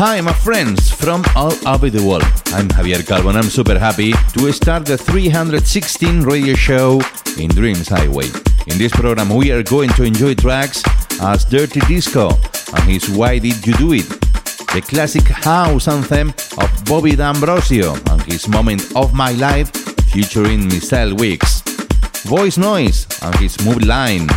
[0.00, 2.22] Hi, my friends from all over the world.
[2.54, 7.00] I'm Javier Calvo and I'm super happy to start the 316 radio show
[7.36, 8.26] in Dreams Highway.
[8.68, 10.84] In this program, we are going to enjoy tracks
[11.20, 12.30] as Dirty Disco
[12.76, 14.08] and his Why Did You Do It?
[14.70, 19.72] The classic house anthem of Bobby D'Ambrosio and his Moment of My Life
[20.12, 21.62] featuring Michelle Wicks.
[22.22, 24.28] Voice Noise and his Move Line,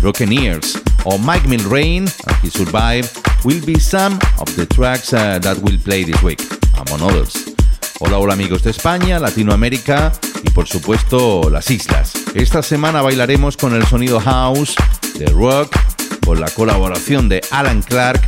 [0.00, 5.38] Broken Ears, or Mike Milrain and his Survive will be some of the tracks uh,
[5.38, 6.40] that will play this week,
[6.76, 7.54] among others.
[8.00, 12.12] Hola, hola amigos de España, Latinoamérica y por supuesto las islas.
[12.34, 14.74] Esta semana bailaremos con el sonido house
[15.18, 15.76] de rock,
[16.24, 18.20] con la colaboración de Alan Clark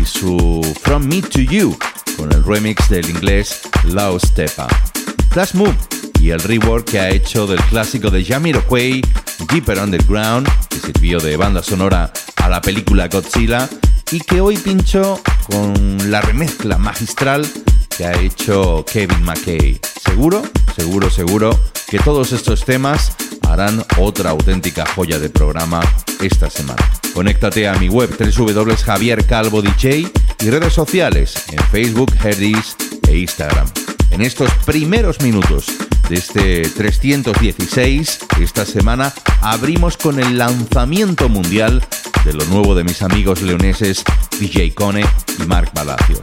[0.00, 1.76] y su From Me to You,
[2.16, 4.68] con el remix del inglés Lao Stepa.
[5.30, 5.76] Flash Move
[6.20, 9.02] y el rework que ha hecho del clásico de Jamiroquai,
[9.52, 13.68] Deeper Underground, que sirvió de banda sonora a la película Godzilla
[14.10, 15.20] y que hoy pincho
[15.50, 17.46] con la remezcla magistral
[17.96, 19.80] que ha hecho Kevin McKay.
[20.04, 20.42] Seguro,
[20.76, 21.58] seguro, seguro
[21.88, 23.12] que todos estos temas
[23.48, 25.80] harán otra auténtica joya de programa
[26.20, 26.82] esta semana.
[27.12, 32.76] Conéctate a mi web www.javiercalvodj y redes sociales en Facebook, Herdis
[33.08, 33.66] e Instagram.
[34.10, 35.66] En estos primeros minutos
[36.08, 41.82] de este 316, esta semana abrimos con el lanzamiento mundial
[42.24, 44.04] de lo nuevo de mis amigos leoneses
[44.38, 45.04] DJ Cone
[45.38, 46.20] y Mark Palacios,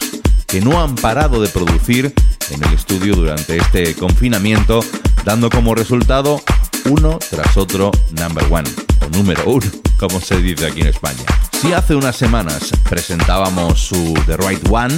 [0.47, 2.13] que no han parado de producir
[2.49, 4.79] en el estudio durante este confinamiento,
[5.23, 6.41] dando como resultado
[6.85, 8.69] uno tras otro number one,
[9.05, 9.65] o número uno,
[9.97, 11.23] como se dice aquí en España.
[11.61, 14.93] Si hace unas semanas presentábamos su The Right One,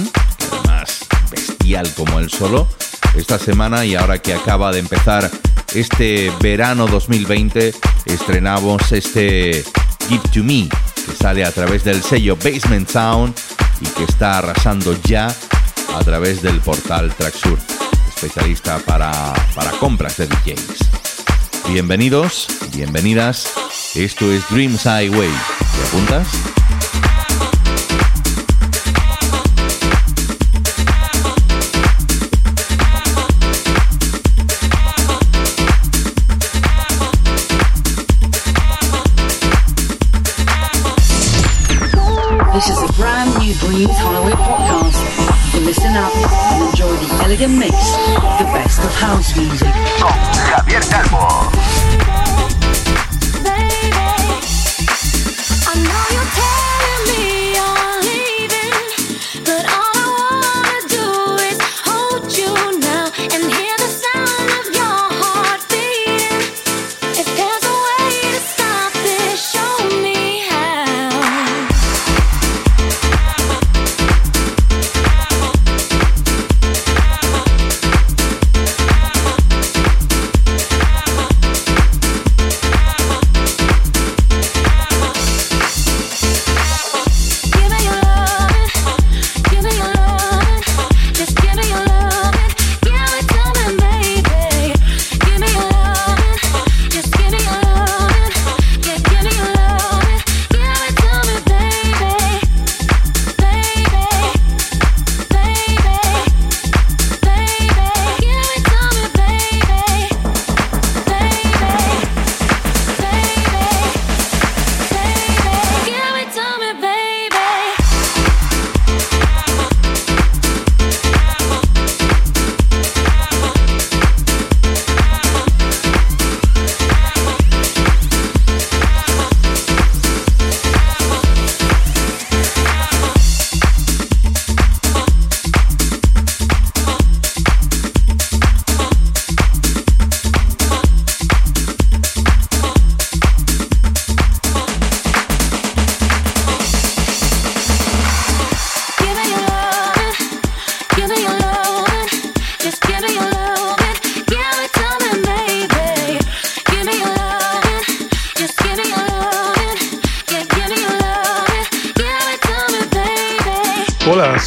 [0.52, 1.00] además
[1.30, 2.68] bestial como él solo,
[3.14, 5.30] esta semana y ahora que acaba de empezar
[5.74, 7.74] este verano 2020,
[8.06, 9.64] estrenamos este
[10.08, 10.68] Give to Me,
[11.08, 13.34] que sale a través del sello Basement Sound
[13.80, 15.34] y que está arrasando ya
[15.94, 17.58] a través del portal Tracksur,
[18.14, 21.70] especialista para, para compras de DJs.
[21.70, 23.52] Bienvenidos, bienvenidas,
[23.94, 25.30] esto es Dreams Highway.
[25.30, 26.28] ¿Te apuntas?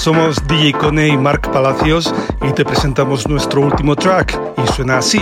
[0.01, 2.12] Somos DJ Cone y Marc Palacios
[2.42, 5.21] y te presentamos nuestro último track y suena así.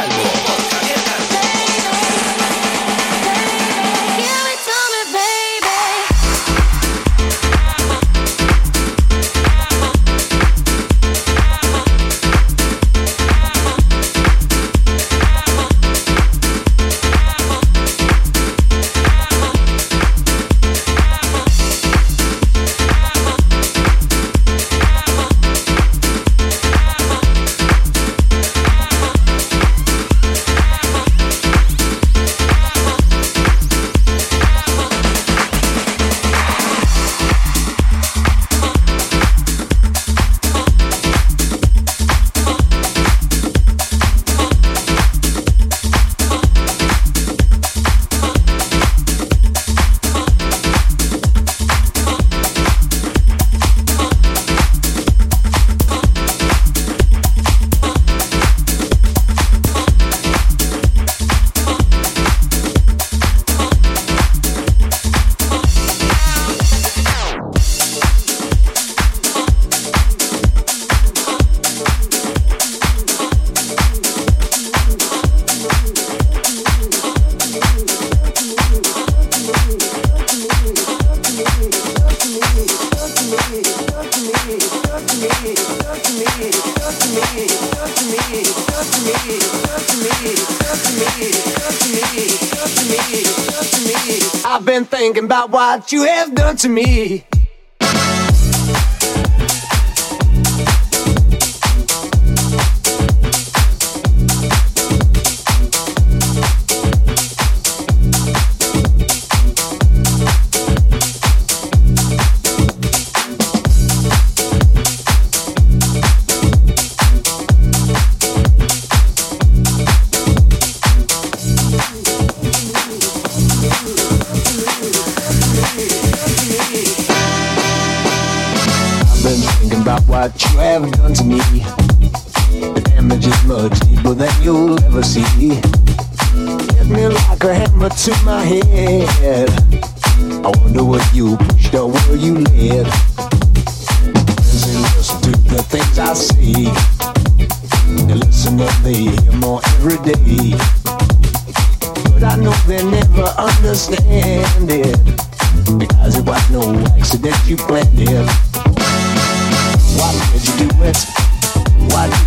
[95.71, 97.23] What you have done to me.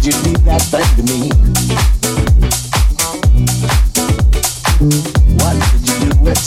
[0.07, 0.13] You
[0.45, 1.31] that thing to me?
[5.41, 6.45] Why did you do it?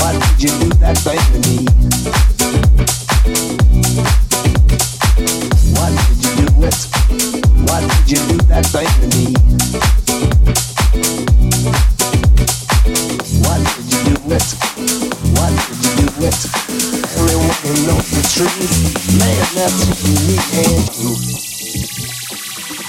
[0.00, 1.56] Why did you do that thing to me?
[5.76, 6.80] Why did you do it?
[7.68, 9.26] Why did you do that thing to me?
[13.44, 14.48] Why did you do it?
[15.36, 16.40] Why did you do it?
[17.18, 19.18] Only wanna the truth.
[19.18, 21.51] Man, that's me and you.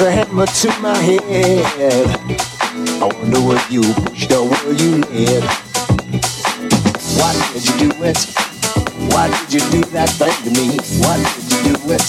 [0.00, 1.66] A hammer to my head.
[3.02, 5.42] I wonder what you pushed or where you led.
[7.18, 8.18] Why did you do it?
[9.10, 10.78] Why did you do that thing to me?
[11.02, 12.06] Why did you do it?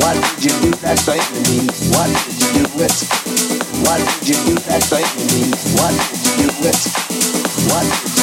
[0.00, 1.68] Why did you do that thing to me?
[1.92, 2.96] Why did you do it?
[3.84, 5.52] Why did you do that thing to me?
[5.76, 6.80] Why did you do it?
[7.68, 8.13] Why did you do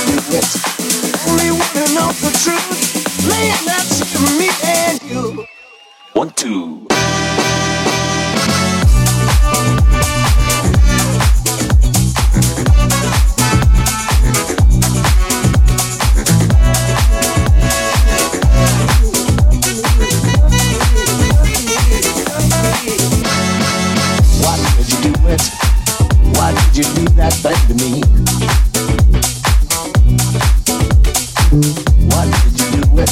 [31.52, 33.12] Why did you do it?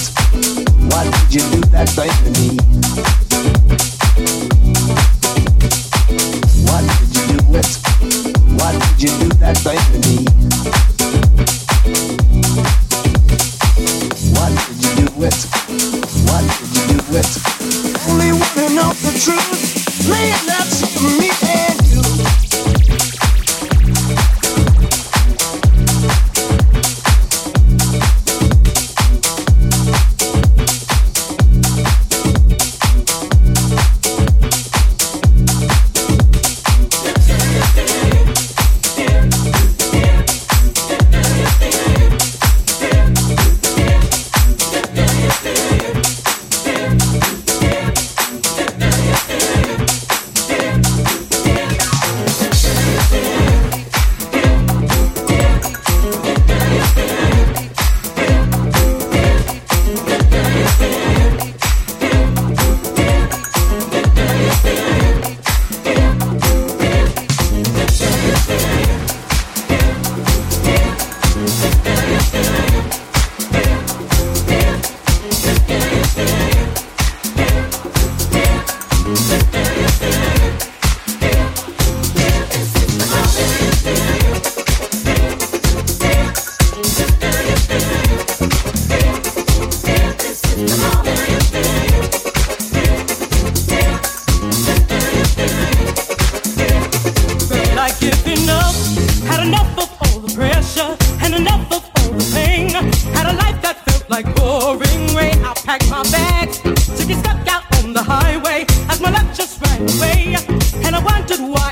[0.88, 2.56] Why did you do that thing to me?
[6.64, 7.68] Why did you do it?
[8.58, 10.99] Why did you do that thing to me?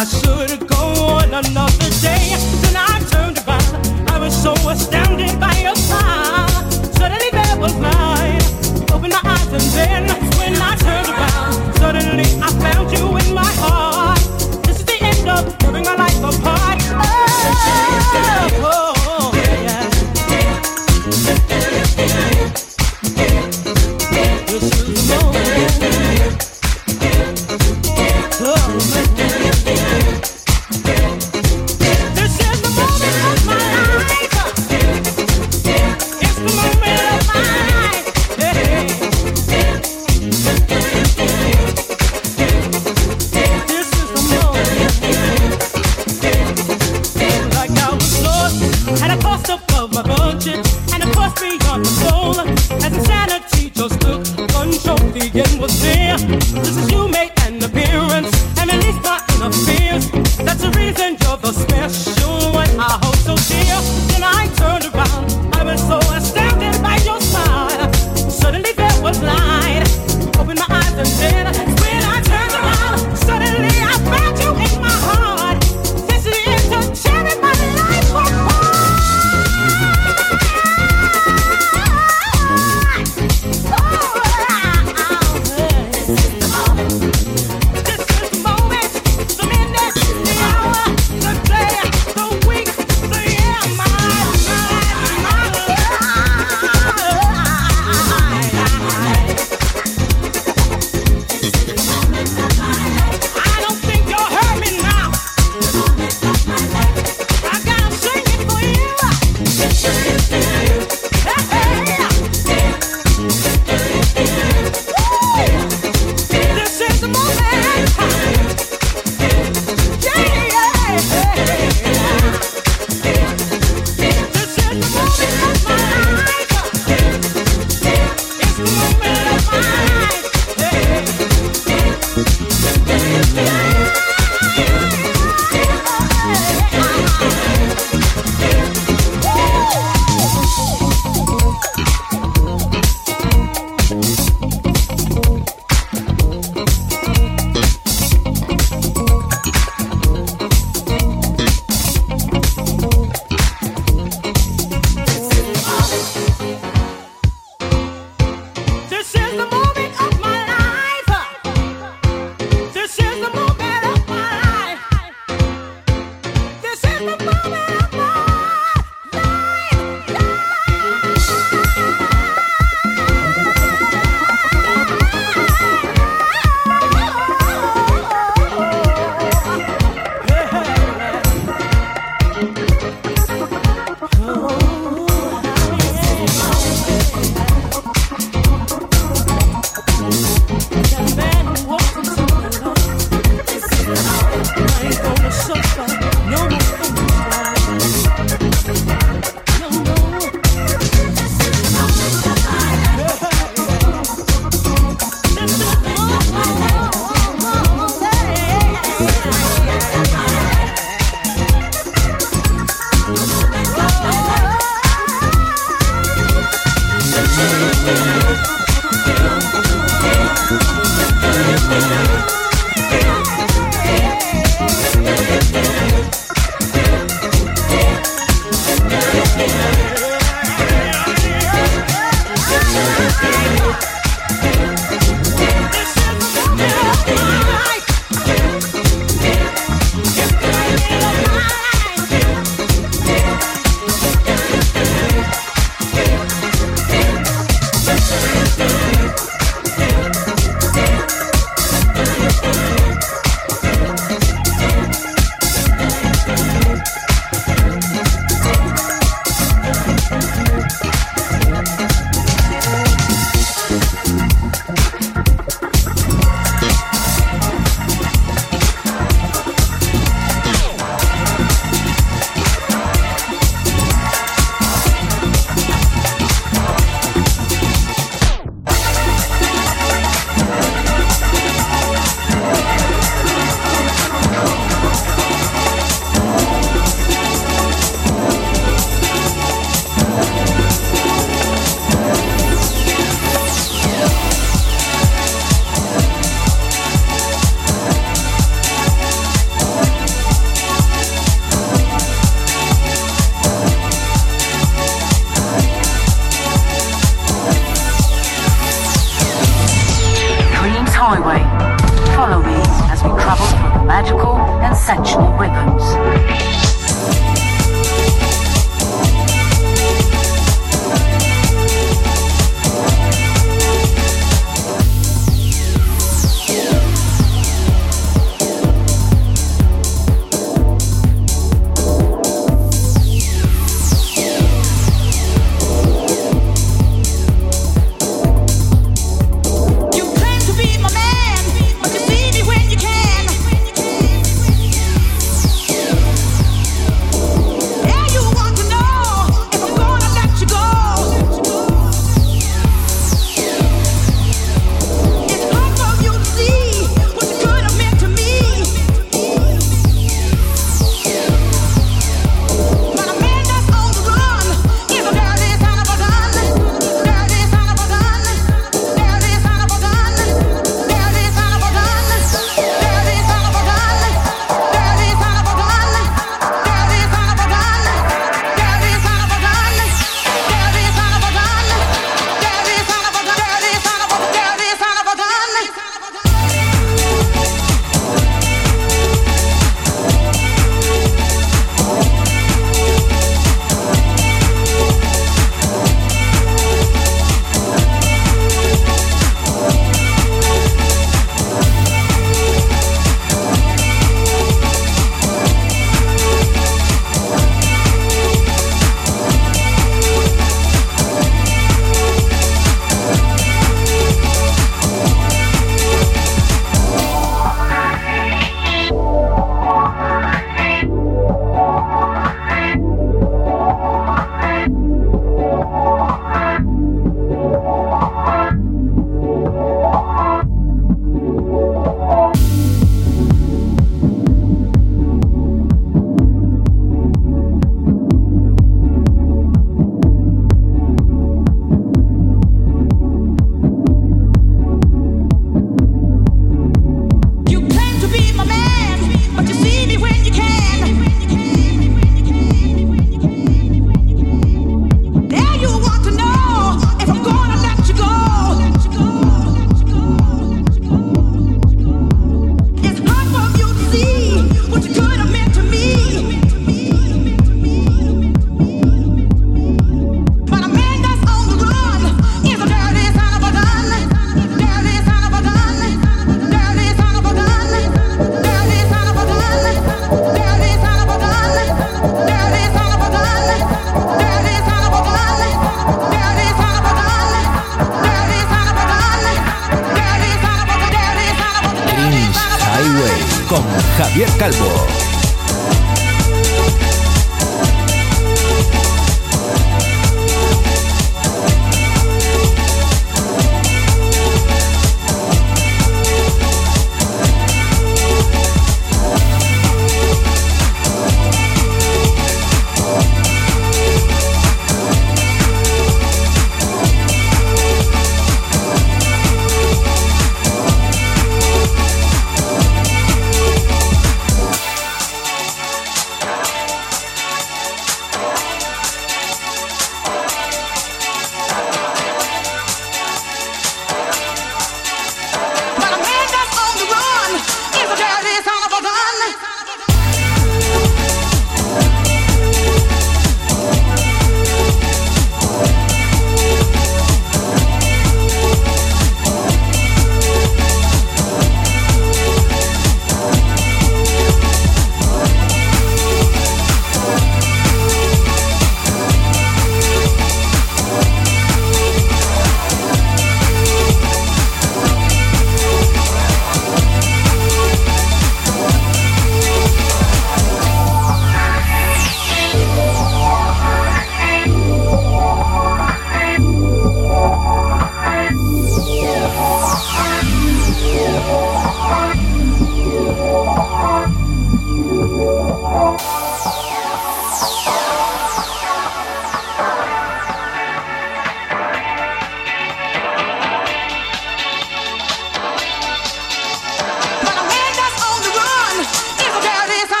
[0.00, 1.87] I should go on another.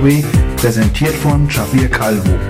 [0.00, 0.24] Highway,
[0.56, 2.49] präsentiert von Javier Calvo.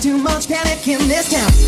[0.00, 1.67] too much panic in this town.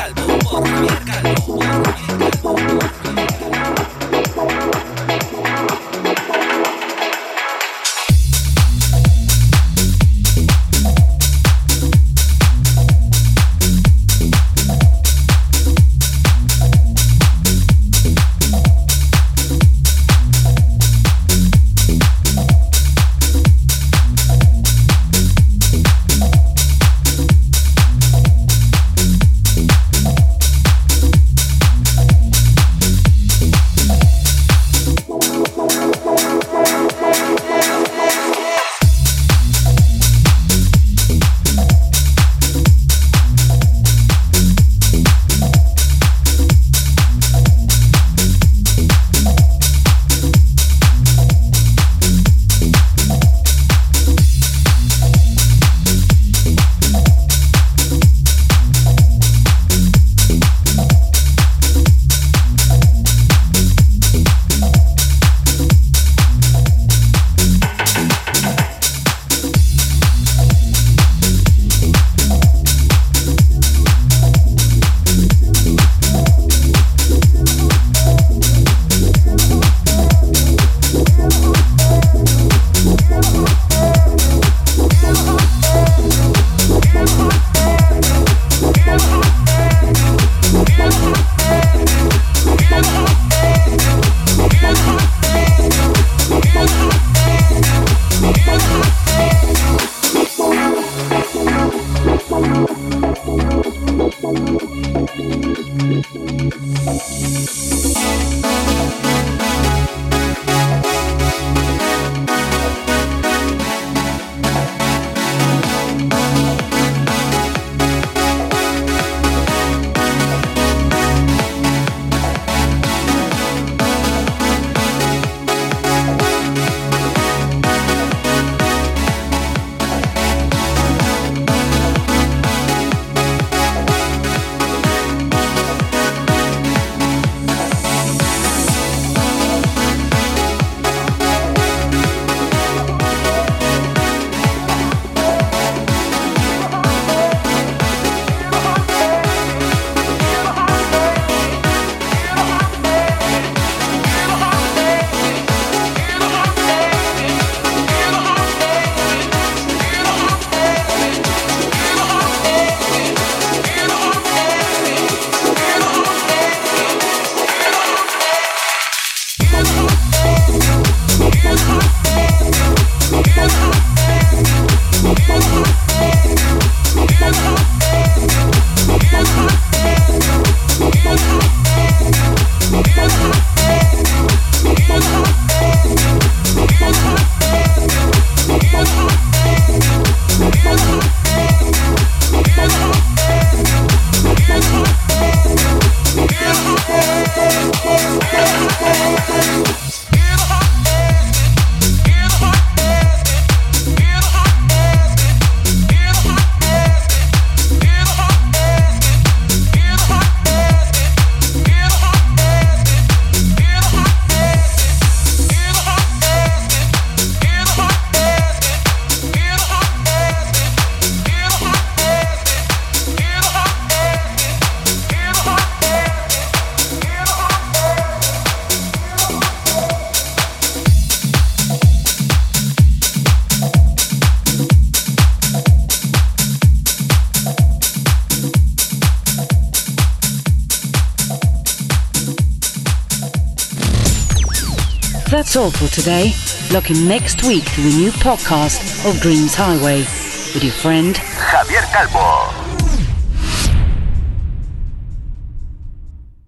[246.01, 246.33] Today.
[246.71, 252.60] Looking next week to a new podcast of Dreams Highway with your friend Javier Calvo.